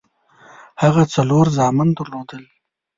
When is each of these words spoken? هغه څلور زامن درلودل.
هغه 0.81 1.03
څلور 1.15 1.45
زامن 1.57 1.89
درلودل. 1.97 2.43